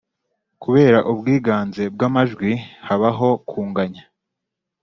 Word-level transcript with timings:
Kubera 0.63 0.99
ubwiganze 1.11 1.83
bw’amajwi 1.93 2.51
habaho 2.87 3.29
kunganya 3.49 4.03